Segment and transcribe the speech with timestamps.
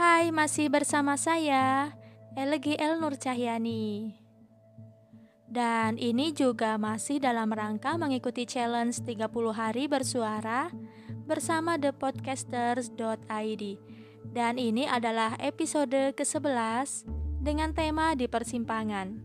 [0.00, 1.92] Hai, masih bersama saya,
[2.32, 4.16] Elegi El Nur Cahyani.
[5.44, 10.72] Dan ini juga masih dalam rangka mengikuti challenge 30 hari bersuara
[11.28, 13.64] bersama thepodcasters.id.
[14.24, 17.04] Dan ini adalah episode ke-11
[17.44, 19.20] dengan tema di persimpangan.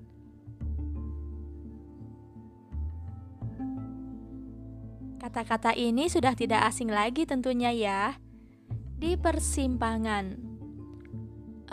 [5.24, 8.20] Kata-kata ini sudah tidak asing lagi tentunya ya.
[9.00, 10.45] Di persimpangan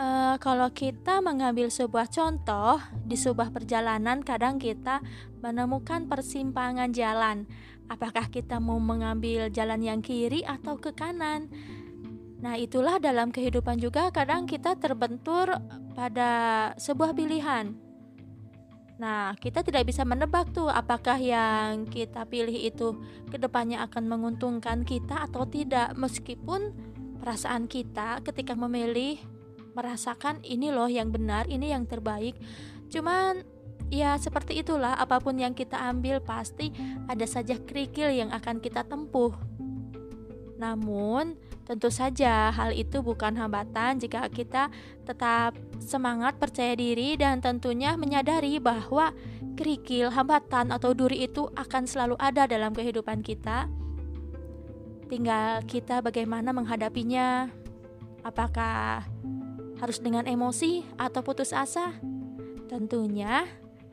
[0.03, 2.75] Uh, kalau kita mengambil sebuah contoh
[3.07, 4.99] di sebuah perjalanan, kadang kita
[5.39, 7.47] menemukan persimpangan jalan.
[7.87, 11.47] Apakah kita mau mengambil jalan yang kiri atau ke kanan?
[12.43, 15.55] Nah, itulah dalam kehidupan juga kadang kita terbentur
[15.95, 16.31] pada
[16.75, 17.71] sebuah pilihan.
[18.99, 22.99] Nah, kita tidak bisa menebak tuh apakah yang kita pilih itu
[23.31, 26.75] ke depannya akan menguntungkan kita atau tidak, meskipun
[27.23, 29.15] perasaan kita ketika memilih
[29.73, 32.37] merasakan ini loh yang benar, ini yang terbaik.
[32.89, 33.41] Cuman
[33.93, 36.73] ya seperti itulah apa pun yang kita ambil pasti
[37.05, 39.33] ada saja kerikil yang akan kita tempuh.
[40.57, 41.35] Namun,
[41.67, 44.71] tentu saja hal itu bukan hambatan jika kita
[45.03, 49.11] tetap semangat percaya diri dan tentunya menyadari bahwa
[49.59, 53.67] kerikil, hambatan atau duri itu akan selalu ada dalam kehidupan kita.
[55.11, 57.51] Tinggal kita bagaimana menghadapinya.
[58.23, 59.03] Apakah
[59.83, 61.91] harus dengan emosi atau putus asa?
[62.71, 63.43] Tentunya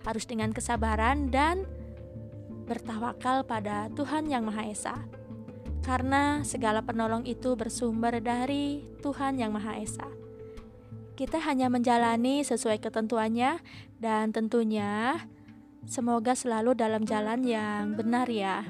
[0.07, 1.67] harus dengan kesabaran dan
[2.71, 4.97] bertawakal pada Tuhan Yang Maha Esa.
[5.83, 10.09] Karena segala penolong itu bersumber dari Tuhan Yang Maha Esa.
[11.19, 13.59] Kita hanya menjalani sesuai ketentuannya
[13.99, 15.19] dan tentunya
[15.91, 18.63] semoga selalu dalam jalan yang benar ya.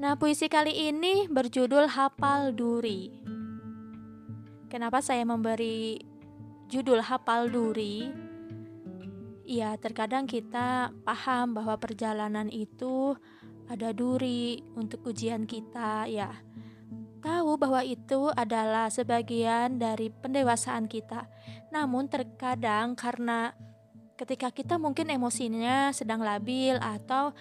[0.00, 3.27] Nah, puisi kali ini berjudul Hafal Duri.
[4.68, 5.96] Kenapa saya memberi
[6.68, 8.12] judul hafal duri?
[9.48, 13.16] Ya, terkadang kita paham bahwa perjalanan itu
[13.64, 16.36] ada duri untuk ujian kita, ya.
[17.24, 21.24] Tahu bahwa itu adalah sebagian dari pendewasaan kita.
[21.72, 23.56] Namun terkadang karena
[24.20, 27.32] ketika kita mungkin emosinya sedang labil atau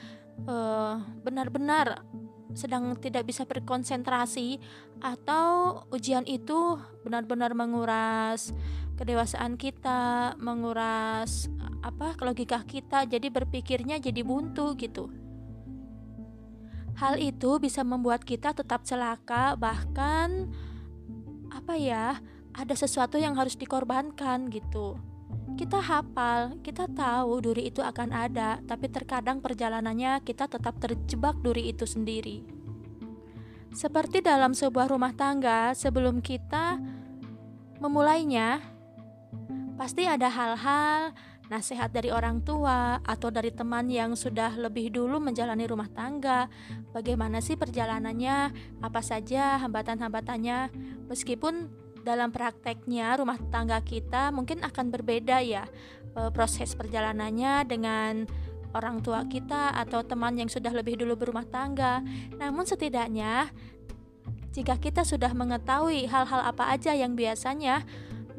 [0.48, 0.96] eh,
[1.28, 4.60] benar-benar uh, sedang tidak bisa berkonsentrasi
[5.04, 8.56] atau ujian itu benar-benar menguras
[8.98, 11.48] kedewasaan kita, menguras
[11.86, 15.08] apa logika kita, jadi berpikirnya jadi buntu gitu.
[16.98, 20.50] Hal itu bisa membuat kita tetap celaka, bahkan
[21.54, 22.18] apa ya,
[22.58, 24.98] ada sesuatu yang harus dikorbankan gitu.
[25.58, 31.74] Kita hafal, kita tahu duri itu akan ada, tapi terkadang perjalanannya kita tetap terjebak duri
[31.74, 32.46] itu sendiri.
[33.74, 36.78] Seperti dalam sebuah rumah tangga, sebelum kita
[37.82, 38.62] memulainya,
[39.78, 41.14] pasti ada hal-hal
[41.48, 46.52] nasihat dari orang tua atau dari teman yang sudah lebih dulu menjalani rumah tangga.
[46.92, 48.52] Bagaimana sih perjalanannya?
[48.84, 50.70] Apa saja hambatan-hambatannya?
[51.08, 51.72] Meskipun
[52.08, 55.68] dalam prakteknya rumah tangga kita mungkin akan berbeda ya
[56.16, 58.24] e, proses perjalanannya dengan
[58.72, 62.00] orang tua kita atau teman yang sudah lebih dulu berumah tangga.
[62.40, 63.52] Namun setidaknya
[64.56, 67.84] jika kita sudah mengetahui hal-hal apa aja yang biasanya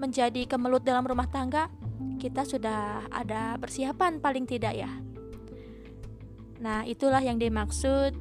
[0.01, 1.69] menjadi kemelut dalam rumah tangga,
[2.23, 4.91] kita sudah ada persiapan paling tidak ya.
[6.59, 8.19] Nah, itulah yang dimaksud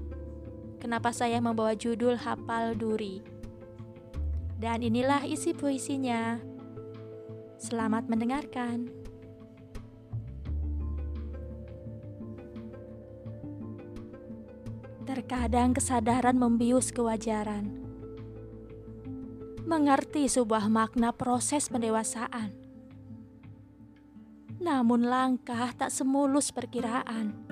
[0.78, 3.37] kenapa saya membawa judul Hafal Duri.
[4.58, 6.42] Dan inilah isi puisinya.
[7.62, 8.90] Selamat mendengarkan.
[15.06, 17.70] Terkadang kesadaran membius kewajaran.
[19.70, 22.50] Mengerti sebuah makna proses pendewasaan.
[24.58, 27.46] Namun langkah tak semulus perkiraan.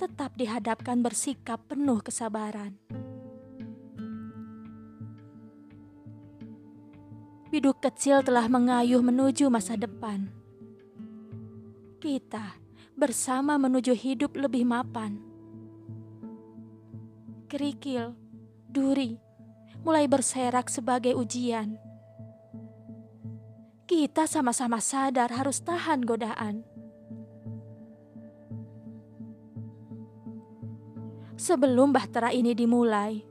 [0.00, 2.80] Tetap dihadapkan bersikap penuh kesabaran
[7.56, 10.28] Biduk kecil telah mengayuh menuju masa depan.
[11.96, 12.52] Kita
[12.92, 15.16] bersama menuju hidup lebih mapan.
[17.48, 18.12] Kerikil,
[18.68, 19.16] duri,
[19.80, 21.80] mulai berserak sebagai ujian.
[23.88, 26.60] Kita sama-sama sadar harus tahan godaan.
[31.40, 33.24] Sebelum bahtera ini dimulai,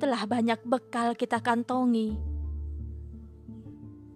[0.00, 2.32] telah banyak bekal kita kantongi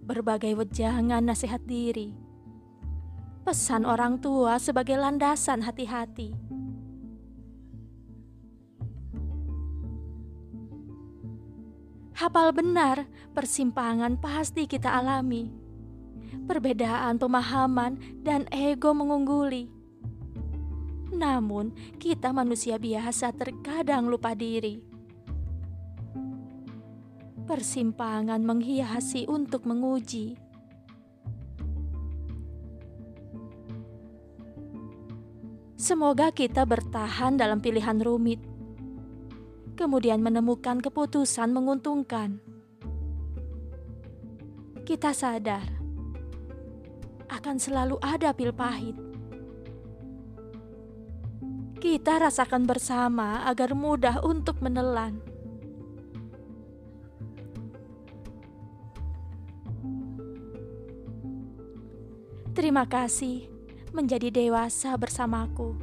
[0.09, 2.17] berbagai wejangan nasihat diri,
[3.45, 6.33] pesan orang tua sebagai landasan hati-hati.
[12.17, 13.05] Hafal benar,
[13.37, 15.53] persimpangan pasti kita alami.
[16.49, 19.69] Perbedaan pemahaman dan ego mengungguli.
[21.13, 24.88] Namun, kita manusia biasa terkadang lupa diri.
[27.49, 30.37] Persimpangan menghiasi untuk menguji.
[35.81, 38.45] Semoga kita bertahan dalam pilihan rumit
[39.79, 42.43] kemudian menemukan keputusan menguntungkan.
[44.83, 45.63] Kita sadar
[47.31, 48.99] akan selalu ada pil pahit.
[51.79, 55.28] Kita rasakan bersama agar mudah untuk menelan.
[62.59, 63.47] Terima kasih
[63.95, 65.79] menjadi dewasa bersamaku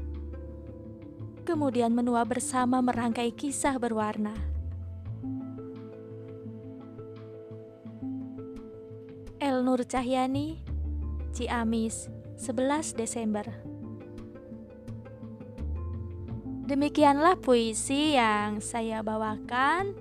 [1.47, 4.35] kemudian menua bersama merangkai kisah berwarna.
[9.39, 10.59] El Nur Cahyani,
[11.31, 13.45] Ciamis, 11 Desember.
[16.65, 19.93] Demikianlah puisi yang saya bawakan,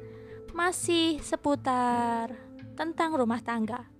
[0.57, 2.33] masih seputar
[2.73, 3.94] tentang rumah tangga.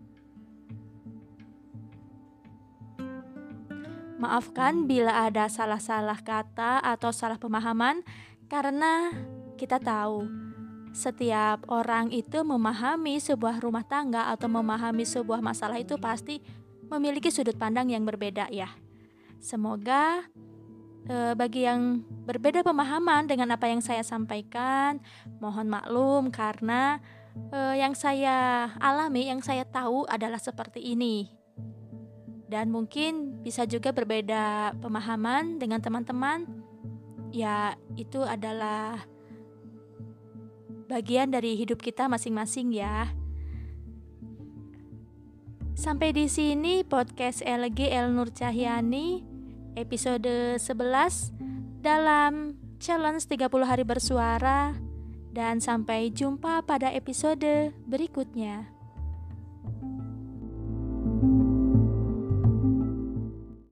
[4.25, 8.01] Maafkan bila ada salah-salah kata atau salah pemahaman,
[8.49, 9.13] karena
[9.61, 10.25] kita tahu
[10.97, 16.41] setiap orang itu memahami sebuah rumah tangga atau memahami sebuah masalah itu pasti
[16.89, 18.73] memiliki sudut pandang yang berbeda, ya.
[19.45, 20.25] Semoga
[21.05, 25.05] e, bagi yang berbeda pemahaman dengan apa yang saya sampaikan,
[25.37, 26.97] mohon maklum karena
[27.53, 31.44] e, yang saya alami, yang saya tahu adalah seperti ini
[32.55, 36.47] dan mungkin bisa juga berbeda pemahaman dengan teman-teman.
[37.35, 39.11] Ya, itu adalah
[40.87, 43.11] bagian dari hidup kita masing-masing ya.
[45.75, 49.27] Sampai di sini podcast LG El Nur Cahyani
[49.75, 51.35] episode 11
[51.83, 54.79] dalam challenge 30 hari bersuara
[55.35, 58.74] dan sampai jumpa pada episode berikutnya.